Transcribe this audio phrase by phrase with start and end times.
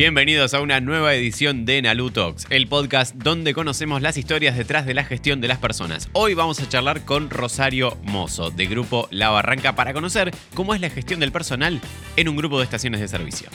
[0.00, 4.86] Bienvenidos a una nueva edición de Nalu Talks, el podcast donde conocemos las historias detrás
[4.86, 6.08] de la gestión de las personas.
[6.14, 10.80] Hoy vamos a charlar con Rosario Mozo, de Grupo La Barranca, para conocer cómo es
[10.80, 11.82] la gestión del personal
[12.16, 13.50] en un grupo de estaciones de servicio.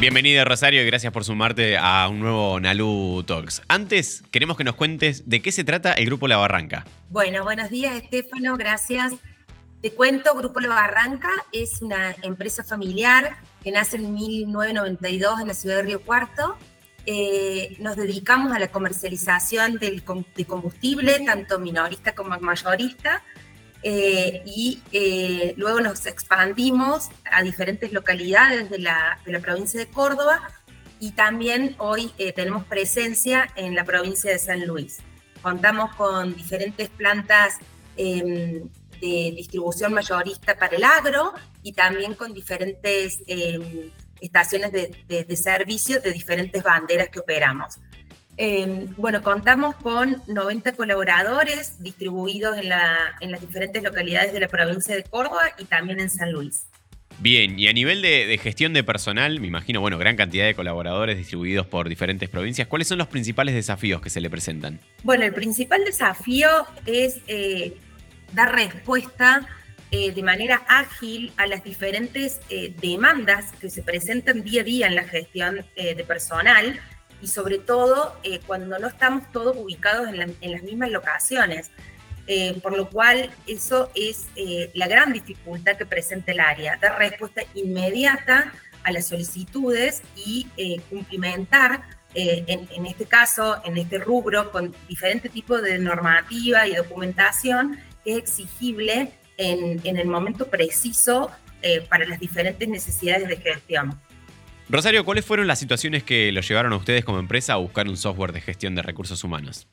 [0.00, 3.60] Bienvenida Rosario y gracias por sumarte a un nuevo Nalu Talks.
[3.68, 6.86] Antes, queremos que nos cuentes de qué se trata el Grupo La Barranca.
[7.10, 9.12] Bueno, buenos días Estefano, gracias.
[9.82, 15.54] Te cuento, Grupo La Barranca es una empresa familiar que nace en 1992 en la
[15.54, 16.56] ciudad de Río Cuarto.
[17.06, 20.02] Eh, nos dedicamos a la comercialización de
[20.46, 23.22] combustible, tanto minorista como mayorista,
[23.82, 29.86] eh, y eh, luego nos expandimos a diferentes localidades de la, de la provincia de
[29.86, 30.50] Córdoba
[31.00, 34.98] y también hoy tenemos presencia en la provincia de San Luis.
[35.40, 37.58] Contamos con diferentes plantas
[37.96, 38.68] em,
[39.00, 46.12] de distribución mayorista para el agro y también con diferentes em, estaciones de, servicio de
[46.12, 47.78] diferentes banderas que operamos.
[48.36, 55.02] Em, bueno, contamos con 90 colaboradores distribuidos en, las diferentes localidades de la provincia de
[55.02, 56.66] Córdoba y también en San Luis.
[57.20, 60.54] Bien, y a nivel de, de, gestión de personal, me imagino, bueno, gran cantidad de
[60.54, 62.68] colaboradores distribuidos por diferentes provincias.
[62.68, 64.78] ¿Cuáles son los principales desafíos que se le presentan?
[65.02, 66.48] Bueno, el principal desafío
[66.86, 67.76] es eh,
[68.32, 69.46] dar respuesta
[69.90, 74.86] eh, de manera ágil a las diferentes eh, demandas que se presentan día a día
[74.86, 76.78] en la gestión eh, de personal
[77.22, 81.72] y sobre todo cuando no estamos todos ubicados en, las mismas locaciones.
[82.62, 84.28] por lo cual eso es
[84.74, 88.52] la gran dificultad que presenta el área, dar respuesta inmediata
[88.84, 90.46] a las solicitudes y
[90.88, 91.82] cumplimentar
[92.14, 98.12] en, en, este caso, en este rubro, con diferentes tipos de normativa y documentación que
[98.12, 104.00] es exigible en, el momento preciso eh, para las diferentes necesidades de gestión.
[104.70, 107.98] Rosario, ¿cuáles fueron las situaciones que lo llevaron a ustedes como empresa a buscar un
[107.98, 109.68] software de gestión de recursos humanos?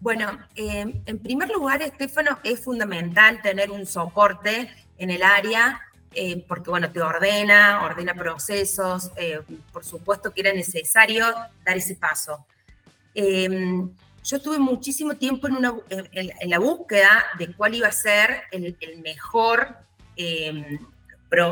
[0.00, 5.80] Bueno, eh, en primer lugar, Estefano, es fundamental tener un soporte en el área
[6.14, 9.12] eh, porque, bueno, te ordena, ordena procesos,
[9.72, 11.24] por supuesto que era necesario
[11.64, 12.46] dar ese paso
[14.28, 19.74] yo estuve muchísimo tiempo en, la búsqueda de cuál iba a ser el, mejor,
[20.16, 20.78] em,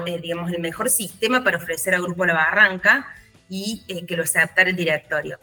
[0.07, 3.07] eh, digamos, el mejor sistema para ofrecer al Grupo La Barranca
[3.49, 5.39] y eh, que lo aceptara el directorio.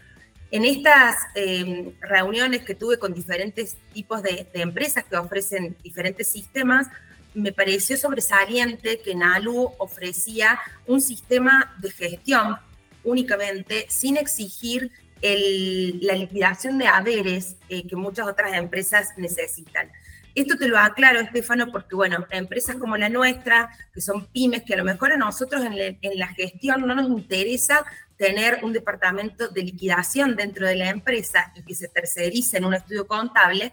[0.51, 6.88] En estas em, reuniones que tuve con diferentes tipos de, empresas que ofrecen diferentes sistemas,
[7.33, 12.57] me pareció sobresaliente que NALU ofrecía un sistema de gestión
[13.03, 14.91] únicamente sin exigir
[15.23, 19.89] la liquidación de haberes eh, que muchas otras empresas necesitan.
[20.35, 24.73] Esto te lo aclaro, Estefano, porque, bueno, empresas como la nuestra, que son pymes, que
[24.73, 27.85] a lo mejor a nosotros en, la gestión no nos interesa
[28.17, 32.73] tener un departamento de liquidación dentro de la empresa y que se tercerice en un
[32.73, 33.72] estudio contable,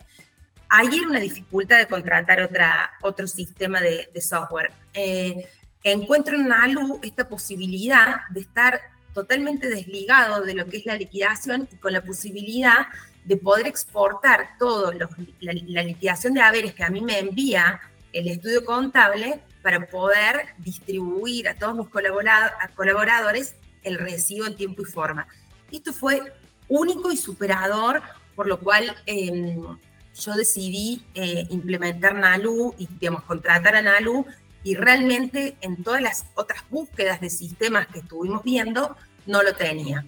[0.69, 4.71] hay una dificultad de contratar otra, otro sistema de, software.
[4.95, 5.49] Eh,
[5.83, 8.81] encuentro en ALU esta posibilidad de estar
[9.15, 12.87] totalmente desligado de lo que es la liquidación y con la posibilidad
[13.25, 17.81] de poder exportar todo la, liquidación de haberes que a mí me envía
[18.13, 24.87] el estudio contable para poder distribuir a todos mis colaboradores el recibo en tiempo y
[24.87, 25.27] forma.
[25.71, 26.33] Esto fue
[26.69, 28.03] único y superador,
[28.35, 29.77] por lo cual em,
[30.15, 34.27] yo decidí eh, implementar NALU y digamos, contratar a NALU
[34.63, 40.05] y realmente en todas las otras búsquedas de sistemas que estuvimos viendo, no lo tenía.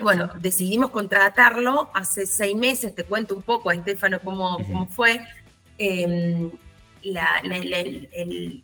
[0.00, 5.20] Bueno, decidimos contratarlo hace seis meses, te cuento un poco, Estefano, cómo, cómo fue.
[5.76, 6.50] Em,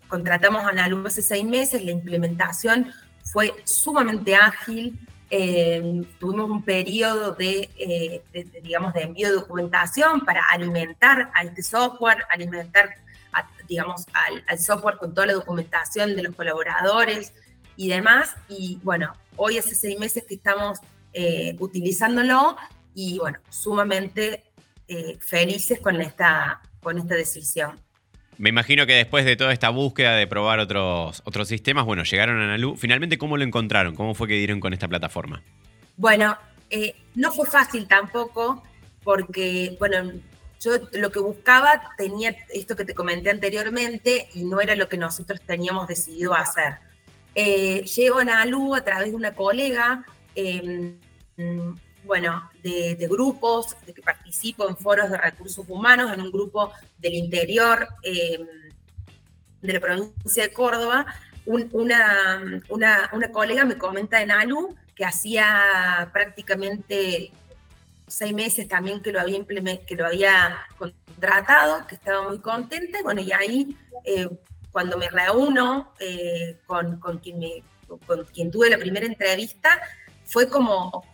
[0.08, 2.92] contratamos a Analu hace seis meses, la implementación
[3.24, 4.98] fue sumamente ágil,
[5.30, 11.62] em, tuvimos un periodo eh, de, digamos, de envío de documentación para alimentar a este
[11.62, 13.03] software, alimentar
[13.68, 17.32] digamos, al, software con toda la documentación de los colaboradores
[17.76, 18.34] y demás.
[18.48, 20.78] Y bueno, hoy hace seis meses que estamos
[21.12, 22.56] eh, utilizándolo
[22.94, 24.44] y bueno, sumamente
[24.88, 27.80] eh, felices con esta, con esta decisión.
[28.36, 32.40] Me imagino que después de toda esta búsqueda de probar otros, otros sistemas, bueno, llegaron
[32.40, 32.76] a Nalu.
[32.76, 33.94] Finalmente, ¿cómo lo encontraron?
[33.94, 35.42] ¿Cómo fue que dieron con esta plataforma?
[35.96, 36.36] Bueno,
[36.70, 38.62] eh, no fue fácil tampoco,
[39.04, 40.10] porque, bueno,
[40.64, 44.96] yo lo que buscaba tenía esto que te comenté anteriormente y no era lo que
[44.96, 46.78] nosotros teníamos decidido hacer.
[47.34, 50.96] Eh, llego a Nalu a través de una colega, em,
[52.04, 57.14] bueno, de, grupos, de que participo en foros de recursos humanos, en un grupo del
[57.14, 58.46] interior em,
[59.60, 61.06] de la provincia de Córdoba,
[61.46, 67.32] una, una, una, colega me comenta en ALU que hacía prácticamente
[68.06, 69.44] seis meses también que lo había,
[69.86, 72.98] que lo había contratado, que estaba muy contenta.
[73.02, 74.28] Bueno, y ahí eh,
[74.70, 77.62] cuando me reúno eh, con, con, quien me,
[78.06, 79.80] con quien tuve la primera entrevista,
[80.24, 81.04] fue como,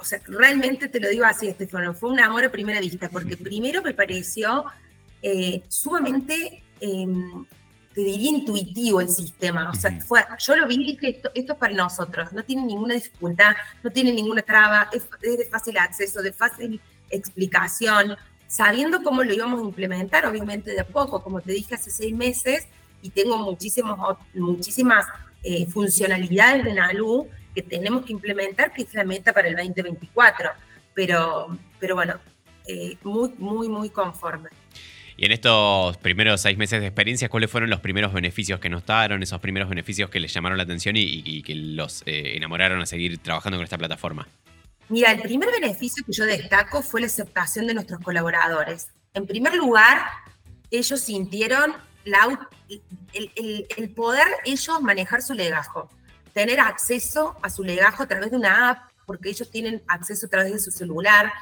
[0.00, 3.36] o sea, realmente te lo digo así, Estefano, fue un amor a primera vista, porque
[3.50, 4.64] primero me pareció
[5.22, 7.44] eh, sumamente em,
[7.98, 9.68] te diría intuitivo el sistema.
[9.70, 12.62] O sea, fue, yo lo vi y dije, esto, esto es para nosotros, no tiene
[12.62, 16.80] ninguna dificultad, no tiene ninguna traba, es, de fácil acceso, de fácil
[17.10, 18.16] explicación,
[18.46, 22.14] sabiendo cómo lo íbamos a implementar, obviamente de a poco, como te dije hace seis
[22.14, 22.68] meses,
[23.02, 23.98] y tengo muchísimos,
[24.32, 25.04] muchísimas
[25.42, 30.50] eh, funcionalidades de NALU que tenemos que implementar, que es la meta para el 2024.
[30.94, 31.48] Pero,
[31.80, 32.14] pero bueno,
[32.64, 34.50] eh, muy, muy, muy conforme.
[35.20, 39.20] Y en estos primeros seis meses de experiencia, ¿cuáles fueron los primeros beneficios que notaron,
[39.20, 43.18] esos primeros beneficios que les llamaron la atención y, que los eh, enamoraron a seguir
[43.18, 44.28] trabajando con esta plataforma?
[44.88, 48.90] Mira, el primer beneficio que yo destaco fue la aceptación de nuestros colaboradores.
[49.12, 49.98] En primer lugar,
[50.70, 51.74] ellos sintieron
[53.12, 55.90] el, poder ellos manejar su legajo,
[56.32, 60.28] tener acceso a su legajo a través de una app, porque ellos tienen acceso a
[60.28, 61.32] través de su celular,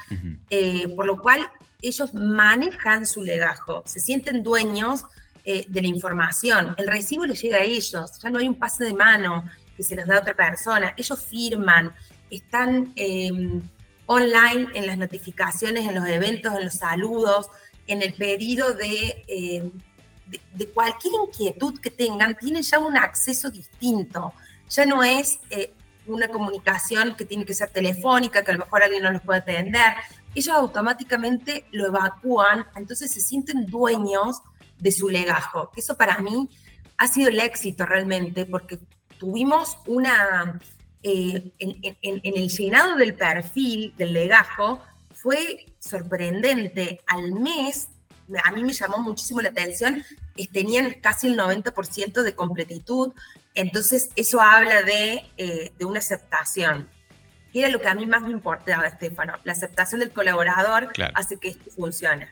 [0.49, 5.03] eh, por lo cual ellos manejan su legajo, se sienten dueños
[5.43, 8.85] eh, de la información, el recibo les llega a ellos, ya no hay un pase
[8.85, 9.43] de mano
[9.75, 11.93] que se les da a otra persona, ellos firman,
[12.31, 13.61] están em,
[14.05, 17.47] online en las notificaciones, en los eventos, en los saludos,
[17.85, 19.71] en el pedido de, em,
[20.53, 24.33] de, cualquier inquietud que tengan, tienen ya un acceso distinto,
[24.69, 25.41] ya no es...
[25.49, 25.73] Eh,
[26.07, 29.39] una comunicación que tiene que ser telefónica, que a lo mejor alguien no los puede
[29.39, 29.93] atender,
[30.35, 34.41] ellos automáticamente lo evacúan, entonces se sienten dueños
[34.79, 35.71] de su legajo.
[35.75, 36.49] Eso para mí
[36.97, 38.79] ha sido el éxito realmente, porque
[39.17, 40.59] tuvimos una,
[41.03, 44.81] eh, en, el llenado del perfil del legajo,
[45.13, 47.01] fue sorprendente.
[47.07, 47.89] Al mes,
[48.43, 50.03] a mí me llamó muchísimo la atención,
[50.51, 53.13] tenían casi el 90% de completitud,
[53.53, 56.89] entonces eso habla de, eh, de una aceptación
[57.59, 59.33] era lo que a mí más me importaba, Estefano.
[59.43, 62.29] La aceptación del colaborador hace que esto funcione.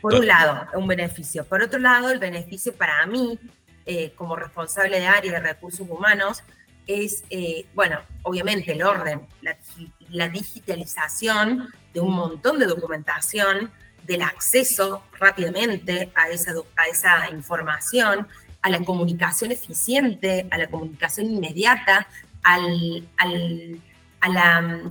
[0.00, 1.44] Por un lado, un beneficio.
[1.44, 3.38] Por otro lado, el beneficio para mí,
[3.86, 6.42] eh, como responsable de área de recursos humanos,
[6.86, 13.70] es, eh, bueno, obviamente el orden, la, digitalización de un montón de documentación,
[14.10, 18.26] del acceso rápidamente a esa, a esa información,
[18.60, 22.08] a la comunicación eficiente, a la comunicación inmediata,
[22.42, 23.80] al, al
[24.20, 24.90] a la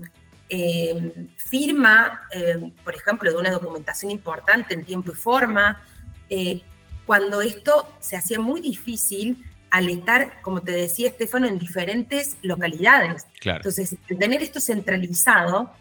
[0.50, 5.82] eh, firma, eh, por ejemplo, de una documentación importante en tiempo y forma,
[6.30, 6.62] eh,
[7.06, 13.28] cuando esto se hacía muy difícil al estar, como te decía Estefano, en diferentes localidades.
[13.44, 15.72] Entonces, tener esto centralizado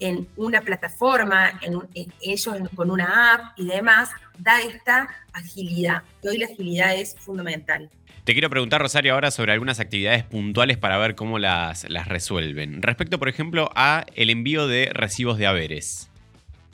[0.00, 6.02] en una plataforma, en, en ellos con una app y demás, da esta agilidad.
[6.22, 7.90] Y hoy la agilidad es fundamental.
[8.24, 12.82] Te quiero preguntar, Rosario, ahora sobre algunas actividades puntuales para ver cómo las, las resuelven.
[12.82, 16.10] Respecto, por ejemplo, a el envío de recibos de haberes.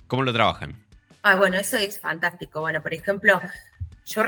[0.07, 0.77] ¿Cómo lo trabajan?
[1.23, 2.61] Ah, bueno, eso es fantástico.
[2.61, 3.39] Bueno, por ejemplo,
[4.07, 4.23] yo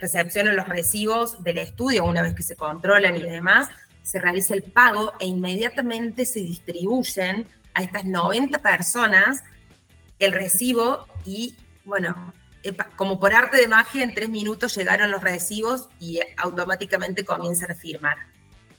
[0.00, 3.68] recepciono los recibos del estudio una vez que se controlan y demás,
[4.02, 9.42] se realiza el pago e inmediatamente se distribuyen a estas 90 personas
[10.18, 12.32] el recibo y, bueno,
[12.96, 17.74] como por arte de magia, en tres minutos llegaron los recibos y automáticamente comienzan a
[17.74, 18.16] firmar.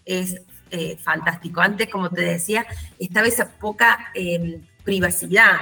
[0.06, 1.62] Es eh, fantástico.
[1.62, 2.66] Antes, como te decía,
[2.98, 5.60] estaba esa poca em, privacidad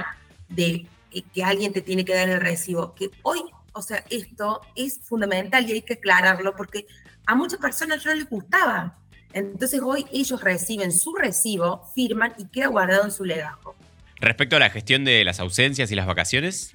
[0.48, 3.40] de eh, que alguien te tiene que dar el recibo, que hoy,
[3.72, 6.86] o sea, esto es fundamental y hay que aclararlo porque
[7.26, 8.98] a muchas personas no les gustaba.
[9.32, 13.74] Entonces hoy ellos reciben su recibo, firman y queda guardado en su legajo.
[14.22, 16.74] Respecto a la gestión de las ausencias y las vacaciones.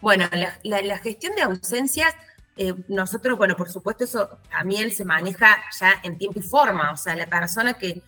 [0.00, 0.28] Bueno,
[0.62, 2.14] la, gestión de ausencias,
[2.56, 6.92] eh, nosotros, bueno, por supuesto, eso también se maneja ya en tiempo y forma.
[6.92, 8.02] O sea, la persona que,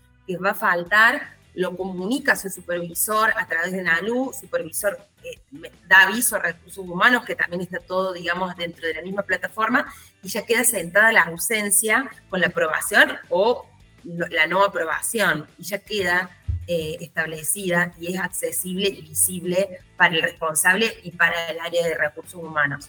[0.44, 5.40] va a faltar lo comunica a su supervisor a través de NALU, supervisor eh,
[5.88, 9.92] da aviso a recursos humanos, que también está todo, digamos, dentro de la misma plataforma,
[10.22, 13.66] y ya queda sentada la ausencia con la aprobación o
[14.04, 16.30] la no aprobación, y ya queda
[16.66, 21.94] eh, establecida y es accesible y visible para el responsable y para el área de
[21.96, 22.88] recursos humanos.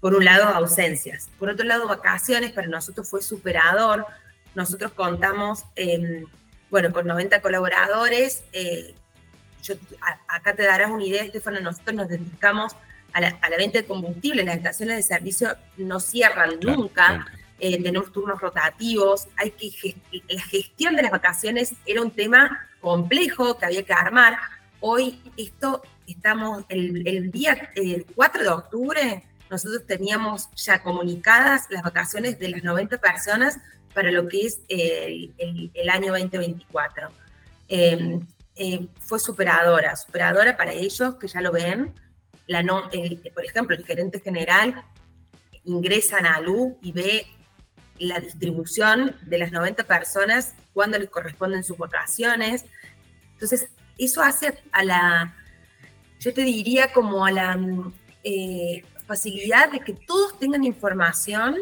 [0.00, 1.28] Por un lado, ausencias.
[1.38, 4.06] Por otro lado, vacaciones para nosotros fue superador.
[4.54, 5.64] Nosotros contamos,
[6.70, 8.42] bueno, con 90 colaboradores.
[8.52, 8.94] Eh,
[10.26, 12.74] acá te darás una idea, Estefano, nosotros nos dedicamos
[13.12, 14.42] a la, venta de combustible.
[14.42, 17.26] Las estaciones de servicio no cierran nunca.
[17.60, 19.94] Eh, tenemos turnos rotativos, hay que
[20.28, 24.38] la gestión de las vacaciones era un tema complejo que había que armar.
[24.80, 27.70] Hoy esto estamos, el, día
[28.14, 33.58] 4 de octubre, nosotros teníamos ya comunicadas las vacaciones de las 90 personas
[33.92, 35.34] para lo que es el,
[35.90, 37.08] año 2024.
[37.68, 38.26] Em,
[38.56, 41.92] eh, fue superadora, superadora para ellos que ya lo ven.
[42.46, 42.88] La no,
[43.34, 44.82] por ejemplo, el gerente general
[45.64, 47.26] ingresa a NALU y ve
[48.00, 52.64] la distribución de las 90 personas, cuando les corresponden sus vacaciones.
[53.34, 55.36] Entonces, eso hace a la,
[56.18, 57.58] yo te diría como a la
[58.24, 61.56] eh, facilidad de que todos tengan información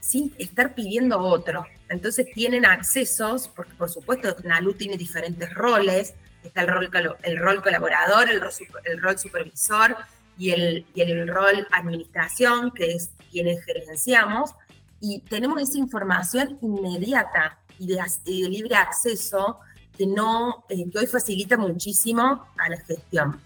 [0.00, 1.66] sin estar pidiendo otro.
[1.88, 6.90] Entonces tienen accesos, porque por supuesto NALU tiene diferentes roles, está el rol,
[7.22, 8.50] el rol colaborador, el rol,
[8.84, 9.96] el rol supervisor
[10.38, 14.52] y el, y el rol administración, que es quienes gerenciamos,
[15.00, 19.60] y tenemos esa información inmediata y de, libre acceso
[19.96, 23.40] que, no, eh, que hoy facilita muchísimo a la gestión.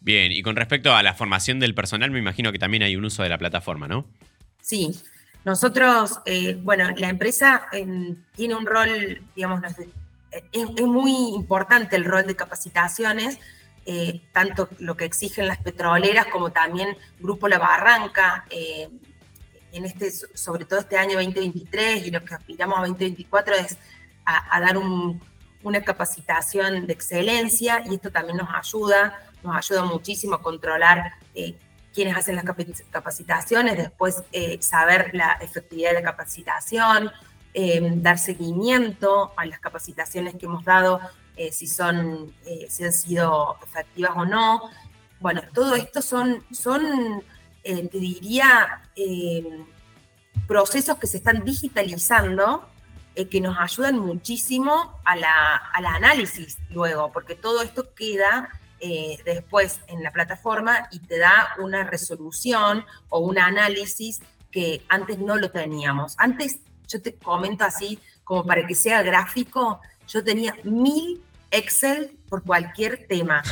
[0.00, 3.04] Bien, y con respecto a la formación del personal, me imagino que también hay un
[3.04, 4.06] uso de la plataforma, ¿no?
[4.60, 4.90] Sí,
[5.44, 7.66] nosotros, eh, bueno, la empresa
[8.34, 9.62] tiene un rol, digamos,
[10.52, 13.38] es, muy importante el rol de capacitaciones,
[13.86, 18.90] eh, tanto lo que exigen las petroleras como también Grupo La Barranca, eh,
[19.72, 23.76] en este, sobre todo este año 2023 y lo que aspiramos a 2024 es
[24.24, 24.76] a, dar
[25.62, 31.54] una capacitación de excelencia y esto también nos ayuda nos ayuda muchísimo a controlar eh,
[31.94, 32.44] quiénes hacen las
[32.90, 37.10] capacitaciones, después eh, saber la efectividad de la capacitación,
[37.54, 41.00] eh, dar seguimiento a las capacitaciones que hemos dado,
[41.52, 42.34] si, son,
[42.68, 44.60] si han sido efectivas o no.
[45.20, 47.22] Bueno, todo esto son, son
[47.62, 48.82] te diría,
[50.46, 52.68] procesos que se están digitalizando
[53.26, 58.48] que nos ayudan muchísimo a la, al análisis luego, porque todo esto queda
[58.80, 64.20] eh, después en la plataforma y te da una resolución o un análisis
[64.52, 66.14] que antes no lo teníamos.
[66.16, 72.44] Antes, yo te comento así, como para que sea gráfico, yo tenía mil Excel por
[72.44, 73.42] cualquier tema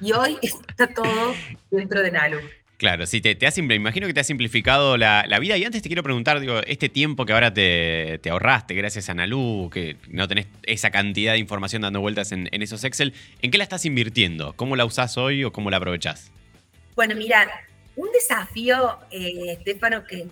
[0.00, 1.34] y hoy está todo
[1.70, 2.38] dentro de Nalu.
[2.76, 5.56] Claro, sí, te, te ha, imagino que te ha simplificado la, vida.
[5.56, 9.70] Y antes te quiero preguntar, digo, este tiempo que ahora te, ahorraste gracias a Nalu,
[9.72, 13.64] que no tenés esa cantidad de información dando vueltas en, esos Excel, ¿en qué la
[13.64, 14.52] estás invirtiendo?
[14.56, 16.30] ¿Cómo la usás hoy o cómo la aprovechás?
[16.94, 17.48] Bueno, mira,
[17.96, 20.28] un desafío, eh, Estefano, que,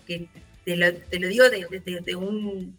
[0.66, 2.76] te, lo, digo de, un,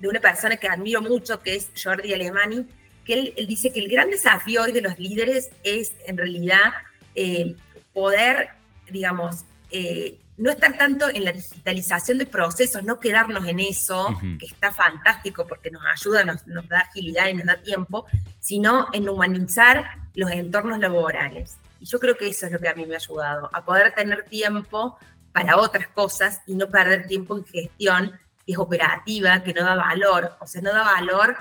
[0.00, 2.66] de una persona que admiro mucho, que es Jordi Alemani,
[3.04, 6.72] que él, dice que el gran desafío hoy de los líderes es en realidad
[7.14, 7.54] eh,
[7.92, 8.57] poder
[8.90, 14.46] digamos, eh, no estar tanto en la digitalización de procesos, no quedarnos en eso, que
[14.46, 18.06] está fantástico porque nos ayuda, nos, da agilidad y nos da tiempo,
[18.38, 21.58] sino en humanizar los entornos laborales.
[21.80, 23.92] Y yo creo que eso es lo que a mí me ha ayudado, a poder
[23.94, 24.96] tener tiempo
[25.32, 28.12] para otras cosas y no perder tiempo en gestión
[28.46, 31.36] que es operativa, que no da valor, o sea, no da valor,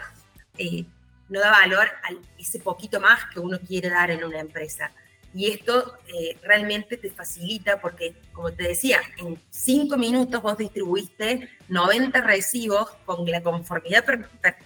[0.58, 0.86] eh,
[1.30, 4.92] no da valor a ese poquito más que uno quiere dar en una empresa.
[5.38, 11.48] Y esto eh, realmente te facilita porque, como te decía, en cinco minutos vos distribuiste
[11.67, 14.03] 90 recibos con la conformidad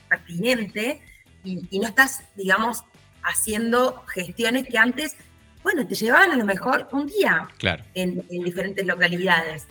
[0.08, 1.02] pertinente
[1.44, 2.86] y, no estás, digamos,
[3.22, 5.18] haciendo gestiones que antes,
[5.62, 7.84] bueno, te llevaban a lo mejor un día claro.
[7.94, 9.68] en, en diferentes localidades.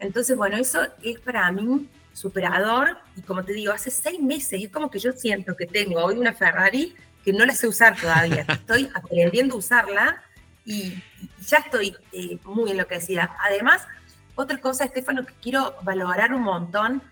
[0.00, 4.70] Entonces, bueno, eso es para mí superador y como te digo, hace seis meses es
[4.70, 6.92] como que yo siento que tengo hoy una Ferrari
[7.24, 10.24] que no la sé usar todavía, estoy aprendiendo a usarla
[10.64, 11.02] y,
[11.46, 13.36] ya estoy eh, muy enloquecida.
[13.44, 13.86] Además,
[14.34, 17.02] otra cosa, Estefano, que quiero valorar un montón,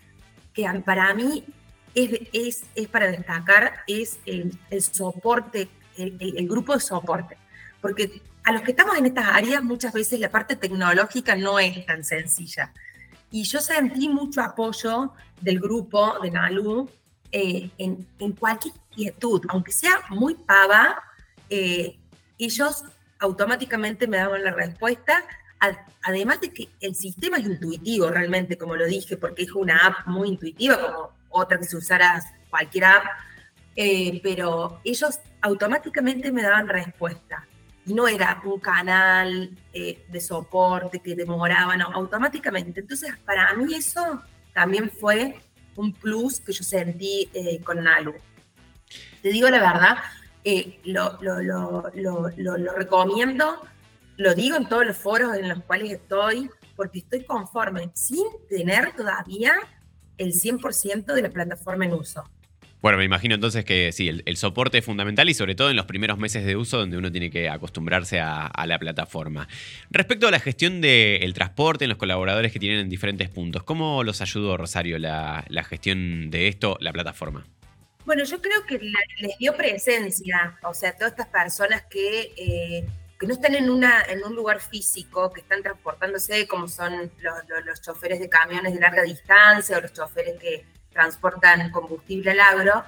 [0.53, 1.45] que para mí
[1.93, 7.37] es, es, para destacar, es el, soporte, el, grupo de soporte.
[7.81, 11.85] Porque a los que estamos en estas áreas, muchas veces la parte tecnológica no es
[11.85, 12.73] tan sencilla.
[13.31, 16.89] Y yo sentí mucho apoyo del grupo de Nalu
[17.31, 21.01] eh, en, cualquier inquietud, aunque sea muy pava,
[21.49, 21.97] eh,
[22.39, 22.83] ellos
[23.19, 25.23] automáticamente me daban la respuesta,
[26.03, 30.07] además de que el sistema es intuitivo realmente, como lo dije, porque es una app
[30.07, 33.03] muy intuitiva, como otra que se usara cualquier app,
[33.75, 37.45] eh, pero ellos automáticamente me daban respuesta.
[37.85, 42.81] Y no era un canal eh, de soporte que demoraba, no, automáticamente.
[42.81, 44.21] Entonces, para mí eso
[44.53, 45.39] también fue
[45.75, 48.13] un plus que yo sentí eh, con Nalu.
[49.21, 49.97] Te digo la verdad,
[50.43, 51.17] eh, lo,
[52.75, 53.61] recomiendo,
[54.17, 58.95] lo digo en todos los foros en los cuales estoy, porque estoy conforme, sin tener
[58.95, 59.53] todavía
[60.17, 62.23] el 100% de la plataforma en uso.
[62.81, 65.85] Bueno, me imagino entonces que sí, el, soporte es fundamental y sobre todo en los
[65.85, 69.49] primeros meses de uso donde uno tiene que acostumbrarse a, la plataforma.
[69.89, 74.05] Respecto a la gestión del transporte en los colaboradores que tienen en diferentes puntos, ¿cómo
[74.05, 77.45] los ayudó Rosario la, gestión de esto, la plataforma?
[78.09, 78.79] Bueno, yo creo que
[79.19, 82.87] les dio presencia, o sea, todas estas personas que, eh,
[83.19, 87.81] que no están en, una, en un lugar físico, que están transportándose, como son los
[87.83, 92.83] choferes de camiones de larga distancia o los choferes que transportan combustible al agro,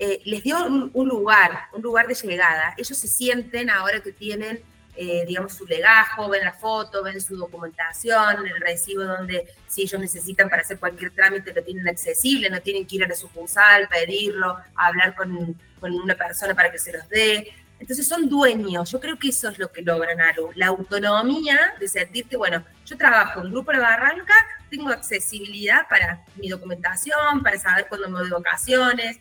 [0.00, 2.74] eh, les dio un, lugar, un lugar de llegada.
[2.76, 4.60] Ellos se sienten ahora que tienen,
[4.96, 10.00] eh, digamos, su legajo, ven la foto, ven su documentación, el recibo donde si ellos
[10.00, 13.88] necesitan para hacer cualquier trámite lo tienen accesible, no tienen que ir a la sucursal,
[13.88, 17.52] pedirlo, hablar con, con una persona para que se los dé.
[17.80, 21.88] Entonces son dueños, yo creo que eso es lo que logran algo, la autonomía de
[21.88, 24.34] sentirte, bueno, yo trabajo en Grupo La Barranca,
[24.70, 29.20] tengo accesibilidad para mi documentación, para saber cuándo me voy de vacaciones.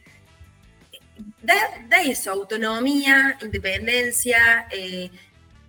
[1.42, 5.10] Da, eso, autonomía, independencia, eh,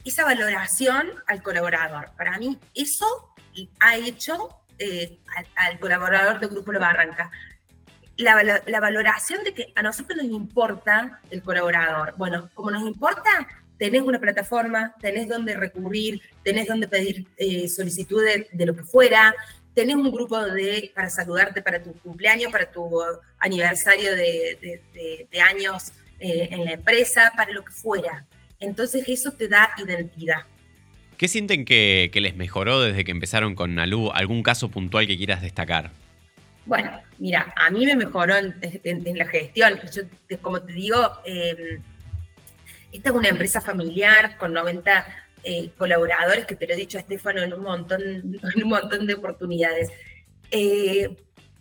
[0.05, 2.11] esa valoración al colaborador.
[2.17, 3.35] Para mí eso
[3.81, 5.19] ha hecho eh,
[5.57, 7.31] al, colaborador del Grupo La Barranca
[8.17, 12.15] la, valoración de que a nosotros nos importa el colaborador.
[12.17, 18.47] Bueno, como nos importa, tenés una plataforma, tenés donde recurrir, tenés donde pedir eh, solicitudes
[18.53, 19.35] de lo que fuera,
[19.75, 23.03] tenés un grupo de, para saludarte para tu cumpleaños, para tu
[23.39, 28.25] aniversario de, años eh, en la empresa, para lo que fuera.
[28.65, 30.43] Entonces eso te da identidad.
[31.17, 34.11] ¿Qué sienten que, que les mejoró desde que empezaron con Nalu?
[34.13, 35.91] ¿Algún caso puntual que quieras destacar?
[36.67, 39.79] Bueno, mira, a mí me mejoró en, la gestión.
[39.93, 40.03] Yo,
[40.41, 41.83] como te digo, em,
[42.91, 45.07] esta es una empresa familiar con 90
[45.45, 49.07] eh, colaboradores, que te lo he dicho a Estefano en un montón, en un montón
[49.07, 49.91] de oportunidades.
[50.51, 51.15] Eh,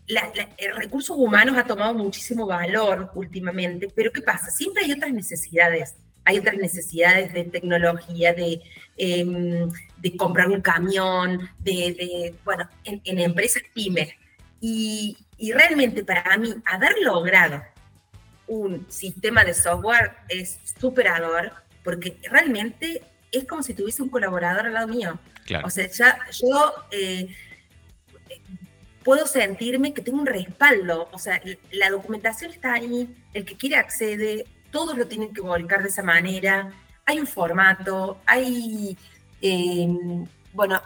[0.07, 4.51] el recursos humanos ha tomado muchísimo valor últimamente, pero ¿qué pasa?
[4.51, 5.95] Siempre hay otras necesidades.
[6.25, 8.62] Hay otras necesidades de tecnología, de,
[8.97, 14.13] em, de comprar un camión, de, bueno, en, en empresas pymes
[14.65, 15.17] y,
[15.53, 17.62] realmente para mí, haber logrado
[18.47, 21.51] un sistema de software es superador,
[21.83, 25.19] porque realmente es como si tuviese un colaborador al lado mío.
[25.65, 27.36] O sea, ya yo eh,
[29.03, 31.09] puedo sentirme que tengo un respaldo.
[31.12, 35.83] O sea, la documentación está ahí, el que quiere accede, todos lo tienen que volcar
[35.83, 36.73] de esa manera.
[37.05, 38.97] Hay un formato, hay.
[39.41, 39.88] Eh,
[40.51, 40.81] bueno,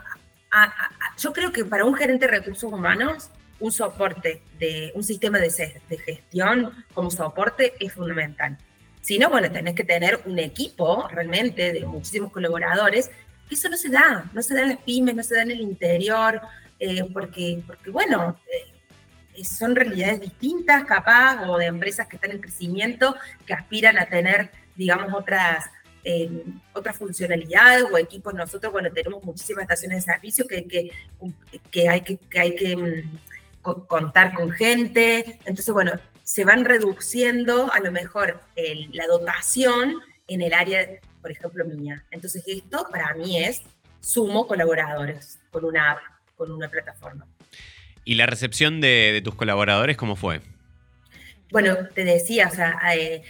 [1.18, 5.50] yo creo que para un gerente de recursos humanos un soporte de un sistema de,
[6.06, 8.58] gestión como soporte es fundamental.
[9.02, 13.10] Si no, bueno, tenés que tener un equipo realmente de muchísimos colaboradores.
[13.50, 15.62] Eso no se da, no se da en las pymes, no se da en el
[15.62, 16.42] interior,
[16.80, 18.77] eh, porque, porque, bueno, eh,
[19.46, 24.52] son realidades distintas, capaz, o de empresas que están en crecimiento, que aspiran a tener,
[24.76, 25.66] digamos, otras,
[26.04, 28.34] eh, otras funcionalidades o equipos.
[28.34, 30.66] Nosotros, bueno, tenemos muchísimas estaciones de servicio que,
[31.72, 35.40] que, hay que, hay que mm, contar con gente.
[35.46, 38.42] Entonces, bueno, se van reduciendo a lo mejor
[38.92, 40.88] la dotación en el área,
[41.22, 42.04] por ejemplo, mía.
[42.12, 43.62] Entonces, esto para mí es
[44.00, 45.98] sumo colaboradores con una
[46.38, 47.28] con una plataforma.
[48.08, 50.40] ¿Y la recepción de, tus colaboradores cómo fue?
[51.52, 53.22] Bueno, te decía, o sea, eh,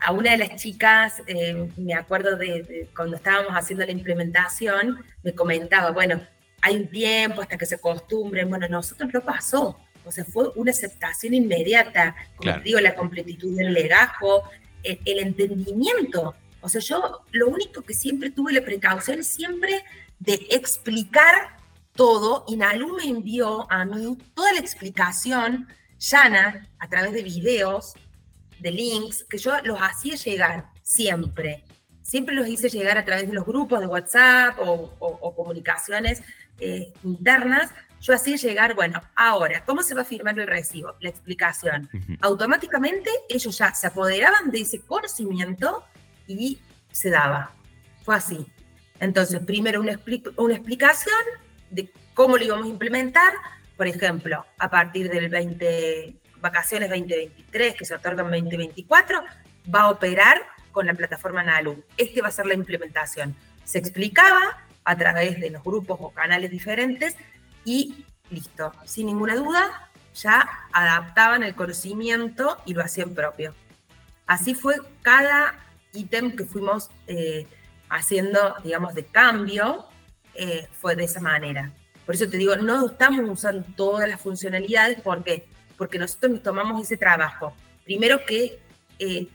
[0.00, 5.32] a una de las chicas, eh, me acuerdo de, cuando estábamos haciendo la implementación, me
[5.34, 6.20] comentaba, bueno,
[6.60, 8.50] hay un tiempo hasta que se acostumbren.
[8.50, 9.80] Bueno, nosotros no pasó.
[10.04, 14.42] O sea, fue una aceptación inmediata, como te digo, la completitud del legajo,
[14.82, 16.34] el, entendimiento.
[16.60, 19.82] O sea, yo lo único que siempre tuve la precaución es siempre
[20.18, 21.61] de explicar
[21.94, 27.94] todo y Nalu me envió a mí toda la explicación llana a través de videos,
[28.58, 31.64] de links, que yo los hacía llegar siempre.
[32.02, 36.22] Siempre los hice llegar a través de los grupos de WhatsApp o comunicaciones
[36.64, 40.94] eh, internas, yo hacía llegar, bueno, ahora, ¿cómo se va a firmar el recibo?
[41.00, 41.88] La explicación.
[42.20, 45.84] Automáticamente ellos ya se apoderaban de ese conocimiento
[46.26, 47.52] y se daba.
[48.04, 48.46] Fue así.
[48.98, 50.00] Entonces, primero una,
[50.36, 51.14] una explicación
[51.72, 53.32] de cómo lo íbamos a implementar,
[53.76, 59.22] por ejemplo, a partir del 20, vacaciones 2023, que se otorgan 2024,
[59.74, 61.82] va a operar con la plataforma NALU.
[61.96, 63.34] Este va a ser la implementación.
[63.64, 67.16] Se explicaba, a través de los grupos o canales diferentes
[67.64, 73.54] y listo, sin ninguna duda, ya adaptaban el conocimiento y lo hacían propio.
[74.26, 75.54] Así fue cada
[75.92, 77.46] ítem que fuimos eh,
[77.88, 79.86] haciendo, digamos, de cambio,
[80.34, 81.72] eh, fue de esa manera.
[82.06, 86.82] Por eso te digo, no estamos usando todas las funcionalidades porque, porque nosotros nos tomamos
[86.82, 87.54] ese trabajo.
[87.84, 88.58] Primero que
[88.98, 89.28] eh,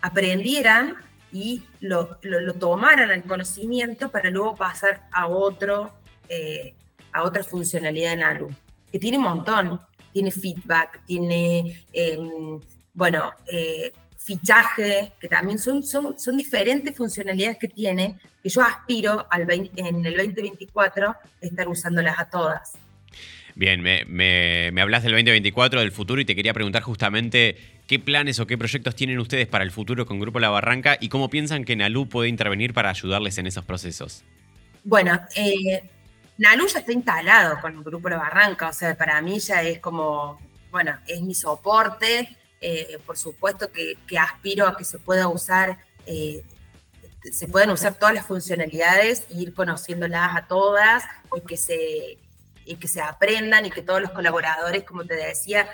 [0.00, 0.96] aprendieran
[1.32, 5.92] y lo, lo, tomaran al conocimiento para luego pasar a otro,
[6.28, 6.74] eh,
[7.12, 8.50] a otra funcionalidad en ALU,
[8.90, 9.80] que tiene un montón,
[10.12, 12.60] tiene feedback, tiene, em,
[12.94, 13.32] bueno,
[14.26, 19.50] eh, fichaje, que también son, son, son diferentes funcionalidades que tiene, que yo aspiro al
[19.50, 22.72] en el 2024 a estar usándolas a todas.
[23.54, 27.98] Bien, me, me, me, hablas del 2024, del futuro, y te quería preguntar justamente qué
[27.98, 31.30] planes o qué proyectos tienen ustedes para el futuro con Grupo La Barranca y cómo
[31.30, 34.24] piensan que Nalu puede intervenir para ayudarles en esos procesos.
[34.84, 35.82] Bueno, eh,
[36.36, 39.78] Nalu ya está instalado con el Grupo La Barranca, o sea, para mí ya es
[39.78, 40.38] como,
[40.70, 42.28] bueno, es mi soporte,
[42.60, 46.42] eh, por supuesto que, aspiro a que se pueda usar, eh,
[47.30, 51.04] se puedan usar todas las funcionalidades e ir conociéndolas a todas
[51.36, 52.18] y que se,
[52.64, 55.68] y que se aprendan y que todos los colaboradores, como te decía,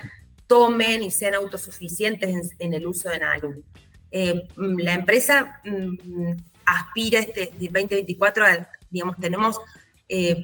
[0.47, 3.62] tomen y sean autosuficientes en, el uso de Nalu.
[4.11, 6.33] Eh, la empresa mm,
[6.64, 8.45] aspira este 2024,
[8.90, 9.61] digamos, tenemos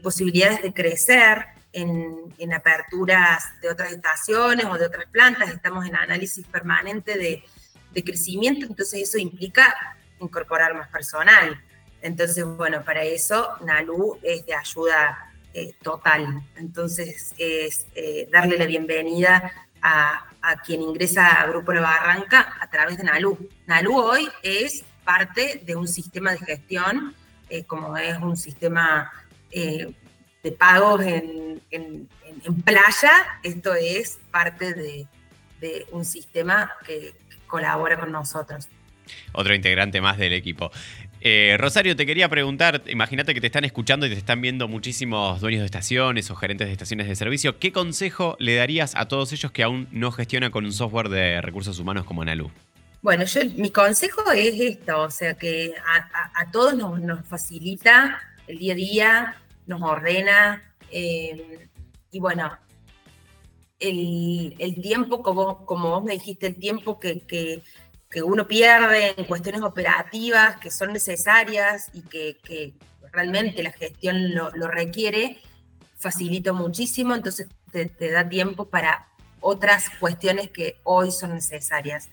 [0.02, 6.46] posibilidades de crecer, en, aperturas de otras estaciones o de otras plantas, estamos en análisis
[6.46, 7.44] permanente de,
[8.04, 9.74] crecimiento, entonces eso implica
[10.20, 11.60] incorporar más personal.
[12.00, 16.44] Entonces, bueno, para eso NALU es de ayuda eh, total.
[16.54, 19.52] Entonces, es eh, darle la bienvenida
[19.82, 20.24] a,
[20.64, 23.36] quien ingresa a Grupo La Barranca a través de NALU.
[23.66, 27.16] NALU hoy es parte de un sistema de gestión,
[27.50, 29.10] eh, como es un sistema
[30.48, 32.08] de pagos en,
[32.64, 35.06] playa, esto es parte de,
[35.92, 37.12] un sistema que,
[37.46, 38.68] colabora con nosotros.
[39.32, 40.70] Otro integrante más del equipo.
[41.20, 45.40] Eh, Rosario, te quería preguntar, imagínate que te están escuchando y te están viendo muchísimos
[45.40, 47.58] dueños de estaciones o gerentes de estaciones de servicio.
[47.58, 51.40] ¿Qué consejo le darías a todos ellos que aún no gestionan con un software de
[51.40, 52.50] recursos humanos como Nalu?
[53.00, 58.58] Bueno, yo, mi consejo es esto, o sea, que a, todos nos, nos, facilita el
[58.58, 59.36] día a día,
[59.68, 60.74] nos ordena.
[60.90, 61.68] Eh,
[62.10, 62.50] y bueno,
[63.78, 67.62] el, tiempo, como, como vos me dijiste, el tiempo que, que,
[68.24, 72.74] uno pierde en cuestiones operativas que son necesarias y que,
[73.12, 75.38] realmente la gestión lo, requiere,
[75.96, 79.08] facilita muchísimo, entonces te, da tiempo para
[79.40, 82.08] otras cuestiones que hoy son necesarias.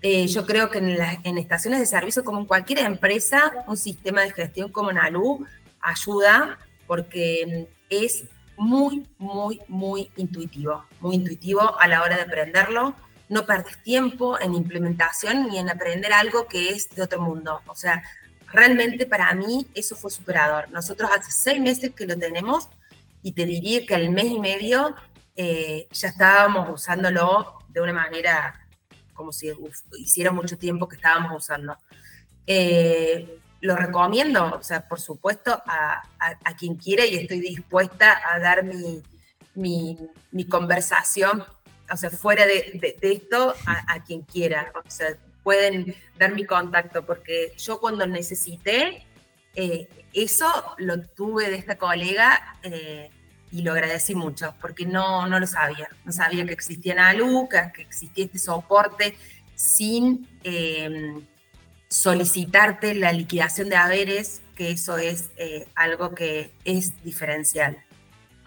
[0.00, 4.22] Eh, yo creo que en, en, estaciones de servicio, como en cualquier empresa, un sistema
[4.22, 5.44] de gestión como NALU
[5.80, 8.24] ayuda porque es
[8.56, 12.96] muy, muy, muy intuitivo, muy intuitivo a la hora de aprenderlo.
[13.28, 17.60] No perdes tiempo en implementación ni en aprender algo que es de otro mundo.
[17.66, 18.02] O sea,
[18.52, 20.68] realmente para mí eso fue superador.
[20.70, 22.68] Nosotros hace seis meses que lo tenemos
[23.22, 24.96] y te diría que al mes y medio
[25.36, 28.66] eh, ya estábamos usándolo de una manera
[29.12, 29.52] como si
[29.98, 31.76] hiciera mucho tiempo que estábamos usando.
[32.46, 36.02] Eh, lo recomiendo, o sea, por supuesto, a,
[36.58, 39.02] quien quiera y estoy dispuesta a dar mi,
[39.54, 41.44] mi, conversación,
[41.90, 44.72] o sea, fuera de, esto, a, quien quiera.
[44.74, 49.06] O sea, pueden dar mi contacto, porque yo cuando necesité,
[49.54, 50.46] eh, eso
[50.78, 53.10] lo tuve de esta colega eh,
[53.50, 55.88] y lo agradecí mucho, porque no, no lo sabía.
[56.04, 59.16] No sabía que existía Nalu, que, que existía este soporte
[59.56, 60.28] sin...
[60.44, 61.20] Eh,
[61.88, 67.78] solicitarte la liquidación de haberes, que eso es eh, algo que es diferencial.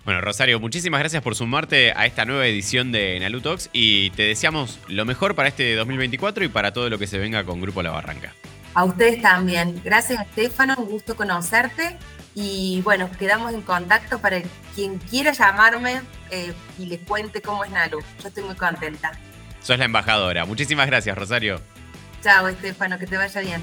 [0.04, 4.80] Bueno, Rosario, muchísimas gracias por sumarte a esta nueva edición de Nalutox y te deseamos
[4.88, 7.91] lo mejor para este 2024 y para todo lo que se venga con Grupo La
[7.91, 8.34] Barranca.
[8.73, 9.80] A ustedes también.
[9.84, 10.75] Gracias, Estefano.
[10.77, 11.97] Un gusto conocerte.
[12.34, 14.41] Y bueno, quedamos en contacto para
[14.73, 16.01] quien quiera llamarme
[16.32, 17.99] eh, y les cuente cómo es Nalu.
[18.21, 19.12] Yo estoy muy contenta.
[19.62, 20.45] Sos la embajadora.
[20.45, 21.62] Muchísimas gracias, Rosario.
[22.21, 23.62] Chao, Estefano, que te vaya bien.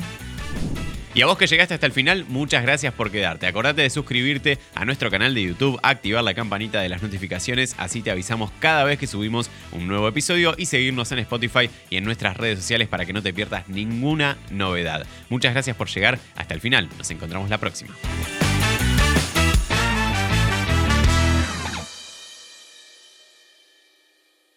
[1.15, 3.47] Y a vos que llegaste hasta el final, muchas gracias por quedarte.
[3.47, 8.03] Acordate de suscribirte a nuestro canal de YouTube, activar la campanita de las notificaciones, así
[8.03, 12.05] te avisamos cada vez que subimos un nuevo episodio y seguirnos en Spotify y en
[12.05, 15.07] nuestras redes sociales para que no te pierdas ninguna novedad.
[15.29, 16.89] Muchas gracias por llegar hasta el final.
[16.99, 17.95] Nos encontramos la próxima.